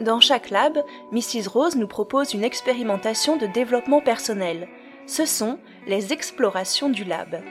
Dans 0.00 0.20
chaque 0.20 0.50
lab, 0.50 0.84
Mrs. 1.10 1.48
Rose 1.52 1.74
nous 1.74 1.88
propose 1.88 2.32
une 2.32 2.44
expérimentation 2.44 3.36
de 3.36 3.46
développement 3.46 4.00
personnel. 4.00 4.68
Ce 5.06 5.24
sont 5.24 5.58
les 5.86 6.12
explorations 6.12 6.88
du 6.88 7.02
lab. 7.02 7.42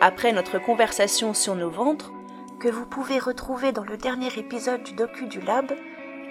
Après 0.00 0.32
notre 0.32 0.58
conversation 0.58 1.32
sur 1.32 1.54
nos 1.54 1.70
ventres, 1.70 2.12
que 2.60 2.68
vous 2.68 2.84
pouvez 2.84 3.18
retrouver 3.18 3.72
dans 3.72 3.84
le 3.84 3.96
dernier 3.96 4.28
épisode 4.36 4.82
du 4.82 4.92
docu 4.92 5.26
du 5.26 5.40
lab, 5.40 5.72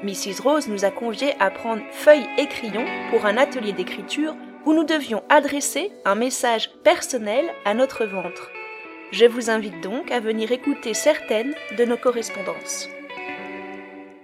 Mrs. 0.03 0.41
Rose 0.43 0.67
nous 0.67 0.85
a 0.85 0.91
conviés 0.91 1.33
à 1.39 1.49
prendre 1.49 1.81
feuille 1.91 2.27
et 2.37 2.47
crayon 2.47 2.85
pour 3.09 3.25
un 3.25 3.37
atelier 3.37 3.73
d'écriture 3.73 4.35
où 4.65 4.73
nous 4.73 4.83
devions 4.83 5.23
adresser 5.29 5.91
un 6.05 6.15
message 6.15 6.69
personnel 6.83 7.45
à 7.65 7.73
notre 7.73 8.05
ventre. 8.05 8.51
Je 9.11 9.25
vous 9.25 9.49
invite 9.49 9.81
donc 9.81 10.11
à 10.11 10.19
venir 10.19 10.51
écouter 10.51 10.93
certaines 10.93 11.55
de 11.77 11.85
nos 11.85 11.97
correspondances. 11.97 12.89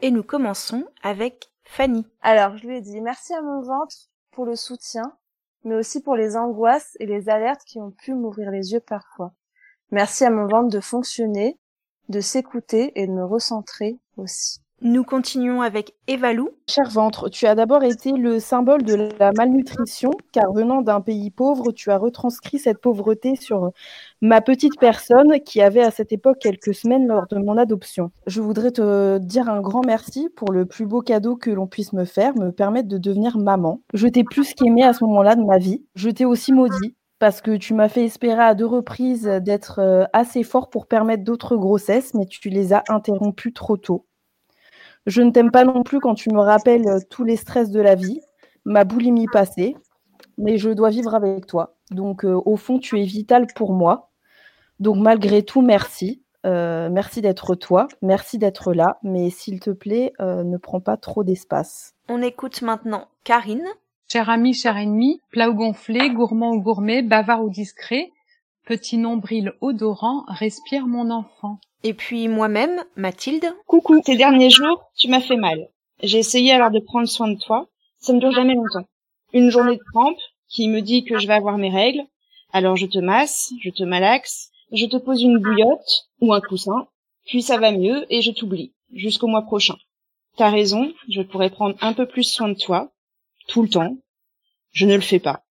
Et 0.03 0.11
nous 0.11 0.21
commençons 0.21 0.83
avec 1.01 1.49
Fanny. 1.63 2.05
Alors, 2.21 2.57
je 2.57 2.67
lui 2.67 2.75
ai 2.75 2.81
dit 2.81 2.99
merci 2.99 3.33
à 3.33 3.41
mon 3.41 3.61
ventre 3.61 3.95
pour 4.31 4.45
le 4.45 4.57
soutien, 4.57 5.17
mais 5.63 5.75
aussi 5.75 6.01
pour 6.01 6.17
les 6.17 6.35
angoisses 6.35 6.97
et 6.99 7.05
les 7.05 7.29
alertes 7.29 7.63
qui 7.65 7.79
ont 7.79 7.91
pu 7.91 8.13
m'ouvrir 8.13 8.51
les 8.51 8.73
yeux 8.73 8.81
parfois. 8.81 9.31
Merci 9.91 10.25
à 10.25 10.29
mon 10.29 10.45
ventre 10.45 10.67
de 10.67 10.81
fonctionner, 10.81 11.57
de 12.09 12.19
s'écouter 12.19 12.91
et 13.01 13.07
de 13.07 13.13
me 13.13 13.23
recentrer 13.23 13.97
aussi. 14.17 14.59
Nous 14.85 15.05
continuons 15.05 15.61
avec 15.61 15.93
Evalou. 16.07 16.49
Cher 16.67 16.89
ventre, 16.89 17.29
tu 17.29 17.45
as 17.45 17.55
d'abord 17.55 17.83
été 17.85 18.11
le 18.11 18.41
symbole 18.41 18.83
de 18.83 19.07
la 19.17 19.31
malnutrition, 19.31 20.11
car 20.33 20.51
venant 20.51 20.81
d'un 20.81 20.99
pays 20.99 21.31
pauvre, 21.31 21.71
tu 21.71 21.89
as 21.89 21.97
retranscrit 21.97 22.59
cette 22.59 22.81
pauvreté 22.81 23.37
sur 23.37 23.71
ma 24.21 24.41
petite 24.41 24.77
personne 24.77 25.39
qui 25.45 25.61
avait 25.61 25.83
à 25.83 25.89
cette 25.89 26.11
époque 26.11 26.39
quelques 26.41 26.75
semaines 26.75 27.07
lors 27.07 27.27
de 27.27 27.37
mon 27.37 27.55
adoption. 27.55 28.11
Je 28.27 28.41
voudrais 28.41 28.71
te 28.71 29.19
dire 29.19 29.47
un 29.47 29.61
grand 29.61 29.85
merci 29.85 30.27
pour 30.35 30.51
le 30.51 30.65
plus 30.65 30.85
beau 30.85 30.99
cadeau 30.99 31.37
que 31.37 31.49
l'on 31.49 31.65
puisse 31.65 31.93
me 31.93 32.03
faire, 32.03 32.35
me 32.37 32.51
permettre 32.51 32.89
de 32.89 32.97
devenir 32.97 33.37
maman. 33.37 33.79
Je 33.93 34.09
t'ai 34.09 34.25
plus 34.25 34.53
qu'aimé 34.53 34.83
à 34.83 34.91
ce 34.91 35.05
moment-là 35.05 35.35
de 35.35 35.45
ma 35.45 35.59
vie. 35.59 35.85
Je 35.95 36.09
t'ai 36.09 36.25
aussi 36.25 36.51
maudit 36.51 36.97
parce 37.19 37.39
que 37.39 37.55
tu 37.55 37.73
m'as 37.73 37.87
fait 37.87 38.03
espérer 38.03 38.43
à 38.43 38.53
deux 38.53 38.65
reprises 38.65 39.31
d'être 39.43 39.79
euh, 39.79 40.03
assez 40.11 40.43
fort 40.43 40.69
pour 40.69 40.87
permettre 40.87 41.23
d'autres 41.23 41.55
grossesses, 41.55 42.13
mais 42.13 42.25
tu 42.25 42.49
les 42.49 42.73
as 42.73 42.83
interrompues 42.89 43.53
trop 43.53 43.77
tôt. 43.77 44.05
Je 45.05 45.21
ne 45.21 45.31
t'aime 45.31 45.51
pas 45.51 45.65
non 45.65 45.83
plus 45.83 45.99
quand 45.99 46.15
tu 46.15 46.29
me 46.29 46.39
rappelles 46.39 46.87
euh, 46.87 46.99
tous 47.09 47.23
les 47.23 47.35
stress 47.35 47.69
de 47.71 47.81
la 47.81 47.95
vie, 47.95 48.21
ma 48.65 48.85
boulimie 48.85 49.27
passée, 49.31 49.75
mais 50.37 50.57
je 50.57 50.69
dois 50.69 50.89
vivre 50.89 51.13
avec 51.13 51.45
toi. 51.45 51.75
Donc, 51.91 52.23
euh, 52.23 52.39
au 52.45 52.55
fond, 52.55 52.79
tu 52.79 52.99
es 52.99 53.03
vital 53.03 53.47
pour 53.55 53.73
moi. 53.73 54.11
Donc, 54.79 54.97
malgré 54.97 55.43
tout, 55.43 55.61
merci. 55.61 56.21
Euh, 56.45 56.89
merci 56.91 57.21
d'être 57.21 57.55
toi, 57.55 57.87
merci 58.01 58.37
d'être 58.37 58.73
là, 58.73 58.97
mais 59.01 59.29
s'il 59.29 59.61
te 59.61 59.69
plaît, 59.69 60.11
ne 60.19 60.57
prends 60.57 60.81
pas 60.81 60.97
trop 60.97 61.23
d'espace. 61.23 61.93
On 62.09 62.21
écoute 62.21 62.61
maintenant 62.61 63.07
Karine. 63.23 63.65
Cher 64.11 64.29
ami, 64.29 64.53
cher 64.53 64.75
ennemi, 64.75 65.21
plat 65.31 65.49
ou 65.49 65.53
gonflé, 65.53 66.09
gourmand 66.09 66.51
ou 66.51 66.61
gourmet, 66.61 67.01
bavard 67.01 67.45
ou 67.45 67.49
discret, 67.49 68.11
petit 68.65 68.97
nombril 68.97 69.53
odorant, 69.61 70.23
respire 70.27 70.87
mon 70.87 71.11
enfant. 71.11 71.59
Et 71.83 71.93
puis 71.93 72.27
moi-même, 72.27 72.83
Mathilde. 72.95 73.53
Coucou, 73.67 74.01
ces 74.05 74.15
derniers 74.15 74.49
jours, 74.49 74.83
tu 74.97 75.09
m'as 75.09 75.21
fait 75.21 75.35
mal. 75.35 75.67
J'ai 76.01 76.19
essayé 76.19 76.53
alors 76.53 76.71
de 76.71 76.79
prendre 76.79 77.07
soin 77.07 77.27
de 77.27 77.37
toi. 77.37 77.67
Ça 77.99 78.13
ne 78.13 78.19
dure 78.19 78.31
jamais 78.31 78.55
longtemps. 78.55 78.87
Une 79.33 79.49
journée 79.49 79.75
de 79.75 79.83
crampe 79.91 80.17
qui 80.47 80.67
me 80.67 80.81
dit 80.81 81.03
que 81.03 81.19
je 81.19 81.27
vais 81.27 81.33
avoir 81.33 81.57
mes 81.57 81.69
règles. 81.69 82.03
Alors 82.51 82.75
je 82.75 82.85
te 82.85 82.99
masse, 82.99 83.51
je 83.61 83.69
te 83.69 83.83
malaxe, 83.83 84.49
je 84.71 84.85
te 84.85 84.97
pose 84.97 85.23
une 85.23 85.39
bouillotte 85.39 86.07
ou 86.21 86.33
un 86.33 86.41
coussin, 86.41 86.87
puis 87.25 87.41
ça 87.41 87.57
va 87.57 87.71
mieux 87.71 88.05
et 88.09 88.21
je 88.21 88.31
t'oublie 88.31 88.73
jusqu'au 88.93 89.27
mois 89.27 89.41
prochain. 89.41 89.75
T'as 90.37 90.49
raison, 90.49 90.91
je 91.09 91.21
pourrais 91.21 91.49
prendre 91.49 91.75
un 91.81 91.93
peu 91.93 92.05
plus 92.05 92.23
soin 92.23 92.49
de 92.49 92.57
toi, 92.57 92.91
tout 93.47 93.63
le 93.63 93.69
temps. 93.69 93.97
Je 94.71 94.85
ne 94.85 94.95
le 94.95 95.01
fais 95.01 95.19
pas. 95.19 95.43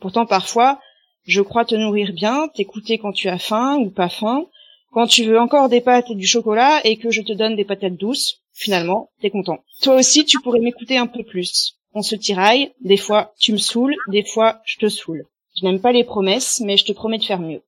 Pourtant 0.00 0.26
parfois, 0.26 0.80
je 1.24 1.40
crois 1.40 1.64
te 1.64 1.74
nourrir 1.74 2.12
bien, 2.12 2.48
t'écouter 2.48 2.98
quand 2.98 3.12
tu 3.12 3.28
as 3.28 3.38
faim 3.38 3.76
ou 3.78 3.90
pas 3.90 4.08
faim, 4.08 4.46
quand 4.92 5.06
tu 5.06 5.24
veux 5.24 5.38
encore 5.38 5.68
des 5.68 5.80
pâtes 5.80 6.10
et 6.10 6.14
du 6.14 6.26
chocolat 6.26 6.80
et 6.84 6.96
que 6.96 7.10
je 7.10 7.22
te 7.22 7.32
donne 7.32 7.56
des 7.56 7.64
patates 7.64 7.96
douces, 7.96 8.42
finalement, 8.52 9.10
t'es 9.20 9.30
content. 9.30 9.58
Toi 9.82 9.96
aussi, 9.96 10.24
tu 10.24 10.40
pourrais 10.40 10.60
m'écouter 10.60 10.96
un 10.96 11.06
peu 11.06 11.24
plus. 11.24 11.74
On 11.94 12.02
se 12.02 12.14
tiraille, 12.14 12.72
des 12.80 12.96
fois 12.96 13.32
tu 13.38 13.52
me 13.52 13.58
saoules, 13.58 13.96
des 14.08 14.24
fois 14.24 14.60
je 14.64 14.78
te 14.78 14.88
saoule. 14.88 15.24
Je 15.56 15.64
n'aime 15.64 15.80
pas 15.80 15.92
les 15.92 16.04
promesses, 16.04 16.60
mais 16.60 16.76
je 16.76 16.84
te 16.84 16.92
promets 16.92 17.18
de 17.18 17.24
faire 17.24 17.40
mieux. 17.40 17.62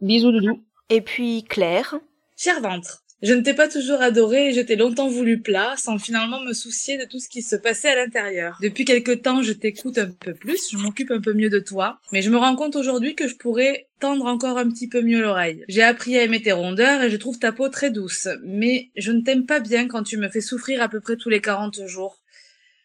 Bisous 0.00 0.32
doudou. 0.32 0.60
Et 0.90 1.00
puis 1.00 1.44
Claire. 1.44 1.96
Cher 2.36 2.60
ventre, 2.60 3.02
je 3.22 3.34
ne 3.34 3.40
t'ai 3.40 3.54
pas 3.54 3.68
toujours 3.68 4.00
adoré 4.00 4.48
et 4.48 4.52
je 4.52 4.60
t'ai 4.60 4.76
longtemps 4.76 5.08
voulu 5.08 5.40
plat, 5.40 5.74
sans 5.76 5.98
finalement 5.98 6.40
me 6.40 6.52
soucier 6.52 6.98
de 6.98 7.04
tout 7.04 7.18
ce 7.18 7.28
qui 7.28 7.42
se 7.42 7.56
passait 7.56 7.88
à 7.88 7.96
l'intérieur. 7.96 8.58
Depuis 8.62 8.84
quelque 8.84 9.12
temps, 9.12 9.42
je 9.42 9.52
t'écoute 9.52 9.98
un 9.98 10.10
peu 10.10 10.34
plus, 10.34 10.70
je 10.70 10.76
m'occupe 10.76 11.10
un 11.10 11.20
peu 11.20 11.34
mieux 11.34 11.50
de 11.50 11.58
toi, 11.58 12.00
mais 12.12 12.22
je 12.22 12.30
me 12.30 12.36
rends 12.36 12.54
compte 12.54 12.76
aujourd'hui 12.76 13.14
que 13.14 13.26
je 13.26 13.34
pourrais 13.34 13.88
tendre 13.98 14.26
encore 14.26 14.56
un 14.58 14.70
petit 14.70 14.88
peu 14.88 15.02
mieux 15.02 15.20
l'oreille. 15.20 15.64
J'ai 15.68 15.82
appris 15.82 16.16
à 16.16 16.22
aimer 16.22 16.40
tes 16.40 16.52
rondeurs 16.52 17.02
et 17.02 17.10
je 17.10 17.16
trouve 17.16 17.38
ta 17.38 17.50
peau 17.50 17.68
très 17.68 17.90
douce, 17.90 18.28
mais 18.44 18.90
je 18.96 19.10
ne 19.10 19.22
t'aime 19.22 19.46
pas 19.46 19.58
bien 19.58 19.88
quand 19.88 20.04
tu 20.04 20.16
me 20.16 20.28
fais 20.28 20.40
souffrir 20.40 20.80
à 20.80 20.88
peu 20.88 21.00
près 21.00 21.16
tous 21.16 21.28
les 21.28 21.40
40 21.40 21.86
jours 21.86 22.20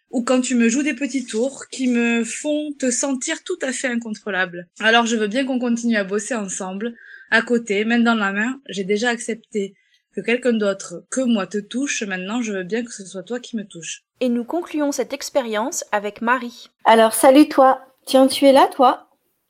ou 0.10 0.24
quand 0.24 0.42
tu 0.42 0.56
me 0.56 0.70
joues 0.70 0.84
des 0.84 0.94
petits 0.94 1.26
tours 1.26 1.66
qui 1.70 1.88
me 1.88 2.24
font 2.24 2.72
te 2.78 2.92
sentir 2.92 3.44
tout 3.44 3.58
à 3.62 3.72
fait 3.72 3.88
incontrôlable. 3.88 4.68
Alors 4.80 5.08
je 5.08 5.16
veux 5.16 5.28
bien 5.28 5.44
qu'on 5.44 5.60
continue 5.60 5.98
à 5.98 6.04
bosser 6.04 6.36
ensemble, 6.36 6.94
à 7.32 7.42
côté, 7.42 7.84
main 7.84 8.00
dans 8.00 8.14
la 8.14 8.32
main, 8.32 8.62
j'ai 8.70 8.84
déjà 8.84 9.10
accepté 9.10 9.74
que 10.14 10.22
quelqu'un 10.22 10.54
d'autre 10.54 11.04
que 11.10 11.22
moi 11.22 11.48
te 11.48 11.58
touche, 11.58 12.04
maintenant 12.04 12.42
je 12.42 12.54
veux 12.54 12.64
bien 12.64 12.84
que 12.84 12.94
ce 12.94 13.06
soit 13.06 13.24
toi 13.24 13.40
qui 13.40 13.58
me 13.58 13.66
touche. 13.66 14.04
Et 14.20 14.30
nous 14.30 14.44
concluons 14.44 14.92
cette 14.92 15.14
expérience 15.14 15.84
avec 15.92 16.22
Marie. 16.22 16.70
Alors 16.86 17.14
salut 17.14 17.50
toi. 17.50 17.82
Tiens, 18.06 18.28
tu 18.28 18.46
es 18.46 18.52
là 18.52 18.68
toi? 18.68 19.08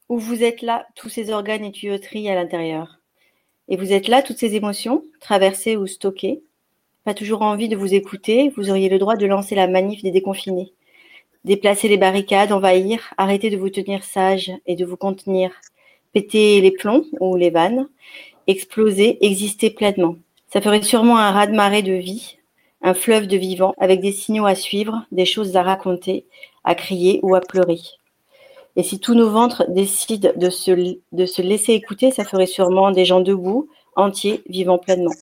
Ou 0.09 0.19
vous 0.19 0.44
êtes 0.44 0.62
là, 0.62 0.85
tous 0.96 1.09
ces 1.09 1.31
organes 1.31 1.66
et 1.66 1.72
tuyauteries 1.72 2.29
à 2.29 2.35
l'intérieur? 2.35 3.00
Et 3.68 3.78
vous 3.78 3.94
êtes 3.94 4.07
là, 4.07 4.22
toutes 4.22 4.38
ces 4.38 4.56
émotions, 4.56 5.03
traversées 5.19 5.75
ou 5.75 5.88
stockées? 5.88 6.44
Pas 7.03 7.13
toujours 7.13 7.41
envie 7.41 7.68
de 7.68 7.75
vous 7.75 7.94
écouter, 7.94 8.53
vous 8.56 8.69
auriez 8.69 8.90
le 8.90 9.00
droit 9.00 9.16
de 9.16 9.25
lancer 9.25 9.56
la 9.56 9.68
manif 9.68 10.03
des 10.03 10.12
déconfinés. 10.12 10.72
Déplacer 11.45 11.88
les 11.88 11.97
barricades, 11.97 12.51
envahir, 12.51 13.13
arrêter 13.18 13.50
de 13.50 13.57
vous 13.57 13.69
tenir 13.69 14.03
sage 14.03 14.51
et 14.66 14.75
de 14.75 14.85
vous 14.85 14.97
contenir. 14.97 15.51
Péter 16.13 16.62
les 16.62 16.72
plombs 16.72 17.06
ou 17.19 17.35
les 17.35 17.50
vannes, 17.50 17.90
exploser, 18.47 19.18
exister 19.25 19.72
pleinement. 19.72 20.16
Ça 20.53 20.62
ferait 20.62 20.84
sûrement 20.84 21.18
un 21.18 21.31
raz-de-marée 21.31 21.81
de 21.81 21.94
vie, 21.94 22.38
un 22.84 22.94
fleuve 22.94 23.25
de 23.25 23.38
vivants 23.38 23.74
avec 23.80 24.02
des 24.02 24.12
signaux 24.12 24.46
à 24.46 24.53
suivre, 24.53 25.03
des 25.12 25.25
choses 25.25 25.56
à 25.56 25.64
raconter, 25.64 26.28
à 26.64 26.75
crier 26.75 27.19
ou 27.24 27.34
à 27.34 27.41
pleurer. 27.41 27.80
Et 28.75 28.84
si 28.84 29.00
tous 29.00 29.16
nos 29.16 29.31
ventres 29.31 29.63
décident 29.69 30.30
de 30.36 30.52
se, 30.52 30.96
de 31.12 31.25
se 31.25 31.42
laisser 31.42 31.74
écouter, 31.74 32.12
ça 32.12 32.24
ferait 32.24 32.46
sûrement 32.46 32.92
des 32.92 33.03
gens 33.03 33.22
debout, 33.22 33.68
entiers, 33.96 34.44
vivant 34.47 34.78
pleinement. 34.78 35.16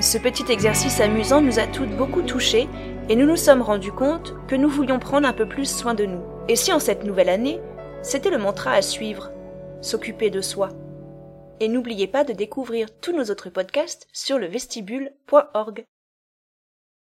Ce 0.00 0.16
petit 0.16 0.50
exercice 0.50 0.98
amusant 0.98 1.42
nous 1.42 1.58
a 1.58 1.66
toutes 1.66 1.94
beaucoup 1.94 2.22
touchés 2.22 2.68
et 3.10 3.14
nous 3.14 3.26
nous 3.26 3.36
sommes 3.36 3.60
rendus 3.60 3.92
compte 3.92 4.32
que 4.48 4.56
nous 4.56 4.70
voulions 4.70 5.00
prendre 5.00 5.28
un 5.28 5.34
peu 5.34 5.44
plus 5.44 5.68
soin 5.68 5.92
de 5.92 6.06
nous. 6.06 6.22
Et 6.48 6.56
si 6.56 6.72
en 6.72 6.78
cette 6.78 7.04
nouvelle 7.04 7.28
année, 7.28 7.60
c'était 8.00 8.30
le 8.30 8.38
mantra 8.38 8.72
à 8.72 8.80
suivre, 8.80 9.30
s'occuper 9.82 10.30
de 10.30 10.40
soi. 10.40 10.70
Et 11.60 11.68
n'oubliez 11.68 12.06
pas 12.06 12.24
de 12.24 12.32
découvrir 12.32 12.88
tous 13.00 13.12
nos 13.12 13.30
autres 13.30 13.50
podcasts 13.50 14.08
sur 14.12 14.38
le 14.38 14.46
vestibule.org. 14.46 15.84